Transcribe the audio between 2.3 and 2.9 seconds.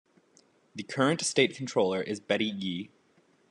Yee.